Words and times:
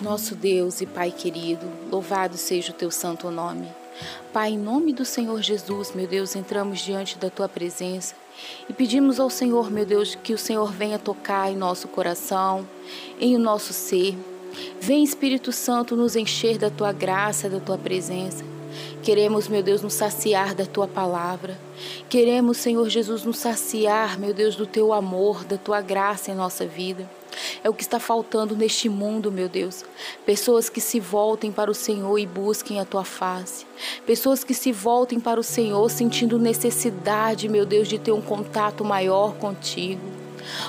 Nosso 0.00 0.34
Deus 0.34 0.82
e 0.82 0.86
Pai 0.86 1.10
querido, 1.10 1.66
louvado 1.90 2.36
seja 2.36 2.70
o 2.70 2.74
teu 2.74 2.90
santo 2.90 3.30
nome. 3.30 3.66
Pai, 4.30 4.50
em 4.50 4.58
nome 4.58 4.92
do 4.92 5.06
Senhor 5.06 5.40
Jesus, 5.40 5.92
meu 5.94 6.06
Deus, 6.06 6.36
entramos 6.36 6.80
diante 6.80 7.16
da 7.16 7.30
tua 7.30 7.48
presença 7.48 8.14
e 8.68 8.74
pedimos 8.74 9.18
ao 9.18 9.30
Senhor, 9.30 9.70
meu 9.70 9.86
Deus, 9.86 10.14
que 10.14 10.34
o 10.34 10.38
Senhor 10.38 10.70
venha 10.70 10.98
tocar 10.98 11.50
em 11.50 11.56
nosso 11.56 11.88
coração, 11.88 12.68
em 13.18 13.34
o 13.34 13.38
nosso 13.38 13.72
ser. 13.72 14.14
Vem, 14.78 15.02
Espírito 15.02 15.50
Santo, 15.50 15.96
nos 15.96 16.14
encher 16.14 16.58
da 16.58 16.68
tua 16.68 16.92
graça, 16.92 17.48
da 17.48 17.58
tua 17.58 17.78
presença. 17.78 18.44
Queremos, 19.02 19.48
meu 19.48 19.62
Deus, 19.62 19.80
nos 19.80 19.94
saciar 19.94 20.54
da 20.54 20.66
tua 20.66 20.86
palavra. 20.86 21.58
Queremos, 22.10 22.58
Senhor 22.58 22.86
Jesus, 22.90 23.24
nos 23.24 23.38
saciar, 23.38 24.18
meu 24.18 24.34
Deus, 24.34 24.56
do 24.56 24.66
teu 24.66 24.92
amor, 24.92 25.42
da 25.42 25.56
tua 25.56 25.80
graça 25.80 26.30
em 26.30 26.34
nossa 26.34 26.66
vida. 26.66 27.08
É 27.62 27.68
o 27.68 27.74
que 27.74 27.82
está 27.82 27.98
faltando 27.98 28.56
neste 28.56 28.88
mundo, 28.88 29.30
meu 29.32 29.48
Deus. 29.48 29.84
Pessoas 30.24 30.68
que 30.68 30.80
se 30.80 31.00
voltem 31.00 31.52
para 31.52 31.70
o 31.70 31.74
Senhor 31.74 32.18
e 32.18 32.26
busquem 32.26 32.80
a 32.80 32.84
tua 32.84 33.04
face. 33.04 33.66
Pessoas 34.06 34.44
que 34.44 34.54
se 34.54 34.72
voltem 34.72 35.20
para 35.20 35.40
o 35.40 35.44
Senhor 35.44 35.88
sentindo 35.90 36.38
necessidade, 36.38 37.48
meu 37.48 37.66
Deus, 37.66 37.88
de 37.88 37.98
ter 37.98 38.12
um 38.12 38.22
contato 38.22 38.84
maior 38.84 39.34
contigo. 39.34 40.00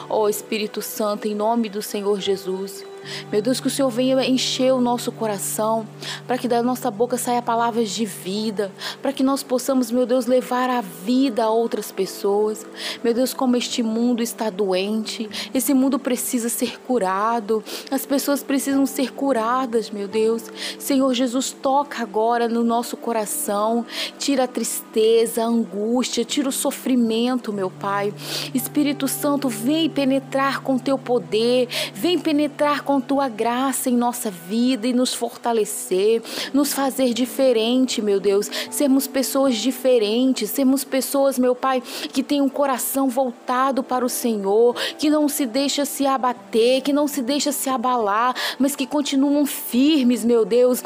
Ó 0.10 0.24
oh, 0.24 0.30
Espírito 0.30 0.82
Santo, 0.82 1.28
em 1.28 1.36
nome 1.36 1.70
do 1.70 1.82
Senhor 1.82 2.20
Jesus. 2.20 2.84
Meu 3.32 3.42
Deus, 3.42 3.60
que 3.60 3.68
o 3.68 3.72
Senhor 3.72 3.90
venha 3.90 4.26
encher 4.26 4.74
o 4.74 4.82
nosso 4.82 5.12
coração, 5.12 5.88
para 6.26 6.38
que 6.38 6.48
da 6.48 6.62
nossa 6.64 6.90
boca 6.90 7.18
saia 7.18 7.42
palavras 7.42 7.90
de 7.90 8.06
vida, 8.06 8.72
para 9.02 9.14
que 9.14 9.24
nós 9.24 9.44
possamos, 9.44 9.92
meu 9.92 10.06
Deus, 10.06 10.26
levar 10.26 10.70
a 10.70 10.82
vida 10.82 11.44
a 11.44 11.50
outras 11.50 11.92
pessoas. 11.92 12.66
Meu 13.04 13.14
Deus, 13.14 13.34
como 13.34 13.56
este 13.56 13.84
mundo 13.84 14.22
está 14.22 14.50
doente, 14.50 15.30
esse 15.54 15.74
mundo 15.74 16.00
precisa 16.00 16.50
ser 16.50 16.80
curado, 16.82 17.64
as 17.92 18.06
pessoas 18.06 18.44
precisam 18.44 18.86
ser 18.86 19.14
curadas, 19.14 19.90
meu 19.90 20.08
Deus. 20.08 20.44
Senhor 20.80 21.14
Jesus, 21.14 21.52
toca 21.52 22.02
agora 22.02 22.48
no 22.48 22.64
nosso 22.64 22.98
coração, 22.98 23.86
tira 24.18 24.44
a 24.44 24.48
tristeza, 24.48 25.44
a 25.44 25.48
angústia, 25.48 26.24
tira 26.24 26.50
o 26.50 26.52
sofrimento, 26.52 27.54
meu 27.54 27.70
Pai. 27.70 28.14
Espírito 28.54 29.08
Santo, 29.08 29.50
vem 29.50 29.90
penetrar 29.90 30.62
com 30.62 30.78
teu 30.78 30.98
poder, 30.98 31.68
vem 31.94 32.20
penetrar 32.20 32.84
com 32.84 32.97
com 32.98 33.02
tua 33.02 33.30
graça 33.30 33.92
em 33.92 33.96
nossa 33.96 34.32
vida 34.32 34.88
e 34.88 34.94
nos 34.94 35.14
fortalecer, 35.14 36.24
nos 36.52 36.74
fazer 36.74 37.14
diferente, 37.14 38.02
meu 38.02 38.20
Deus, 38.20 38.50
sermos 38.72 39.06
pessoas 39.06 39.56
diferentes, 39.56 40.50
sermos 40.50 40.84
pessoas, 40.84 41.38
meu 41.38 41.54
Pai, 41.54 41.82
que 41.82 42.24
tem 42.24 42.42
um 42.42 42.50
coração 42.50 43.08
voltado 43.08 43.84
para 43.84 44.04
o 44.04 44.10
Senhor, 44.10 44.76
que 44.98 45.12
não 45.12 45.30
se 45.30 45.46
deixa 45.46 45.86
se 45.86 46.08
abater, 46.08 46.82
que 46.82 46.92
não 46.92 47.08
se 47.08 47.22
deixa 47.22 47.52
se 47.52 47.70
abalar, 47.70 48.36
mas 48.58 48.76
que 48.76 48.88
continuam 48.88 49.46
firmes, 49.46 50.26
meu 50.26 50.44
Deus 50.44 50.82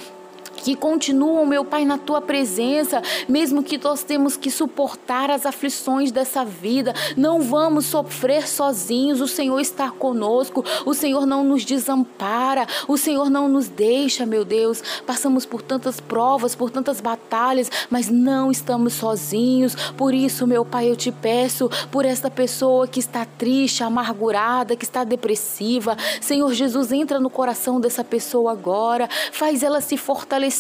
que 0.62 0.76
continuam, 0.76 1.46
meu 1.46 1.66
Pai, 1.66 1.84
na 1.86 1.98
tua 1.98 2.22
presença, 2.22 3.02
mesmo 3.28 3.64
que 3.64 3.78
nós 3.78 4.04
temos 4.04 4.38
que 4.38 4.52
suportar 4.52 5.32
as 5.32 5.46
aflições 5.46 6.12
dessa 6.12 6.46
vida, 6.46 6.94
não 7.18 7.42
vamos 7.42 7.86
sofrer 7.88 8.48
sozinhos. 8.48 9.20
O 9.20 9.28
Senhor 9.28 9.60
está 9.60 9.90
conosco, 9.90 10.64
o 10.86 10.94
Senhor 10.94 11.26
não 11.26 11.44
nos 11.44 11.66
desampara, 11.66 12.68
o 12.88 12.98
Senhor 12.98 13.30
não 13.30 13.50
nos 13.50 13.68
deixa, 13.68 14.26
meu 14.26 14.46
Deus. 14.46 14.84
Passamos 15.06 15.46
por 15.46 15.62
tantas 15.62 16.00
provas, 16.00 16.56
por 16.56 16.70
tantas 16.70 17.02
batalhas, 17.02 17.70
mas 17.90 18.10
não 18.10 18.52
estamos 18.52 18.94
sozinhos. 18.94 19.76
Por 19.98 20.14
isso, 20.14 20.46
meu 20.46 20.64
Pai, 20.64 20.90
eu 20.90 20.96
te 20.96 21.12
peço 21.12 21.70
por 21.92 22.06
esta 22.06 22.30
pessoa 22.30 22.88
que 22.88 23.00
está 23.00 23.26
triste, 23.26 23.84
amargurada, 23.84 24.76
que 24.76 24.86
está 24.86 25.04
depressiva. 25.04 25.98
Senhor 26.22 26.54
Jesus, 26.54 26.92
entra 26.92 27.20
no 27.20 27.30
coração 27.30 27.80
dessa 27.80 28.04
pessoa 28.04 28.52
agora, 28.52 29.10
faz 29.32 29.64
ela 29.64 29.82
se 29.82 29.98
fortalecer 29.98 30.51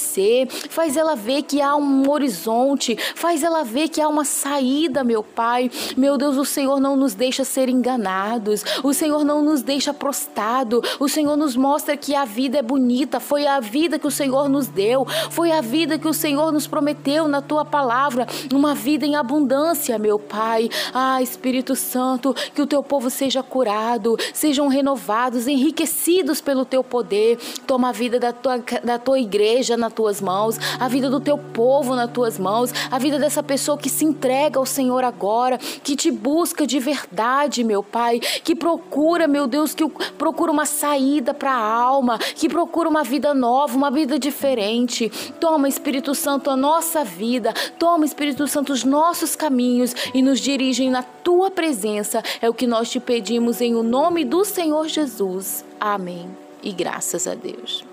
faz 0.70 0.98
ela 0.98 1.16
ver 1.16 1.44
que 1.44 1.62
há 1.62 1.76
um 1.76 2.10
horizonte, 2.10 2.98
faz 3.16 3.44
ela 3.44 3.64
ver 3.64 3.90
que 3.90 4.02
há 4.02 4.08
uma 4.08 4.26
saída, 4.26 5.04
meu 5.04 5.24
Pai. 5.24 5.70
Meu 5.98 6.18
Deus, 6.18 6.38
o 6.38 6.46
Senhor 6.46 6.80
não 6.80 6.96
nos 6.96 7.14
deixa 7.14 7.44
ser 7.44 7.70
enganados, 7.70 8.64
o 8.84 8.94
Senhor 8.94 9.24
não 9.24 9.42
nos 9.42 9.62
deixa 9.62 9.94
prostrado, 9.94 10.82
o 11.00 11.08
Senhor 11.08 11.38
nos 11.38 11.56
mostra 11.56 11.98
que 11.98 12.16
a 12.16 12.26
vida 12.26 12.60
é 12.60 12.62
bonita, 12.62 13.20
foi 13.20 13.46
a 13.46 13.60
vida 13.60 14.00
que 14.00 14.08
o 14.08 14.12
Senhor 14.12 14.50
nos 14.50 14.68
deu, 14.68 15.06
foi 15.30 15.52
a 15.52 15.62
vida 15.62 15.98
que 15.98 16.08
o 16.08 16.14
Senhor 16.14 16.52
nos 16.52 16.68
prometeu 16.68 17.28
na 17.28 17.42
tua 17.42 17.66
palavra, 17.66 18.28
uma 18.54 18.74
vida 18.74 19.06
em 19.06 19.16
abundância, 19.16 19.98
meu 19.98 20.18
Pai. 20.18 20.70
Ah, 20.94 21.22
Espírito 21.22 21.76
Santo, 21.76 22.34
que 22.54 22.62
o 22.62 22.68
teu 22.68 22.84
povo 22.84 23.10
seja 23.10 23.44
curado, 23.44 24.18
sejam 24.34 24.68
renovados, 24.68 25.48
enriquecidos 25.48 26.42
pelo 26.42 26.66
teu 26.66 26.84
poder. 26.84 27.38
Toma 27.68 27.90
a 27.90 27.92
vida 27.92 28.20
da 28.20 28.32
tua, 28.34 28.58
da 28.84 28.98
tua 28.98 29.20
igreja 29.20 29.78
nas 29.82 29.92
tuas 29.92 30.22
mãos, 30.22 30.58
a 30.80 30.88
vida 30.88 31.10
do 31.10 31.20
teu 31.20 31.38
povo 31.38 31.96
nas 31.96 32.10
tuas 32.12 32.40
mãos, 32.40 32.72
a 32.90 32.98
vida 32.98 33.20
dessa 33.20 33.44
pessoa 33.44 33.78
que 33.78 33.90
se 33.90 34.06
entrega 34.06 34.60
ao 34.60 34.66
Senhor 34.66 35.04
agora, 35.04 35.58
que 35.58 35.96
te 35.96 36.10
busca 36.10 36.66
de 36.66 36.80
verdade, 36.80 37.64
meu 37.64 37.84
Pai, 37.84 38.20
que 38.20 38.56
procura, 38.56 39.28
meu 39.28 39.48
Deus, 39.48 39.74
que 39.74 39.88
procura 40.18 40.52
uma 40.52 40.66
saída 40.66 41.34
para 41.34 41.52
a 41.52 41.62
alma, 41.62 42.18
que 42.18 42.48
procura 42.48 42.88
uma 42.88 43.04
vida 43.04 43.34
nova, 43.34 43.76
uma 43.76 43.92
vida 43.92 44.18
diferente. 44.18 45.10
Toma, 45.40 45.68
Espírito 45.68 46.14
Santo, 46.16 46.50
a 46.50 46.56
nossa 46.56 47.04
vida, 47.04 47.54
toma, 47.78 48.06
Espírito 48.06 48.48
Santo, 48.48 48.72
os 48.72 48.84
nossos 48.84 49.36
caminhos 49.36 49.94
e 50.14 50.22
nos 50.22 50.40
dirigem 50.40 50.90
na 50.90 51.04
tua 51.04 51.50
presença. 51.50 52.24
É 52.42 52.50
o 52.50 52.54
que 52.54 52.68
nós 52.68 52.90
te 52.90 53.00
pedimos 53.00 53.60
em 53.60 53.76
o 53.76 53.84
nome 53.84 54.24
do 54.24 54.46
Senhor 54.46 54.88
Jesus. 54.88 55.66
Amém. 55.80 56.30
E 56.64 56.72
graças 56.72 57.28
a 57.28 57.34
Deus. 57.34 57.91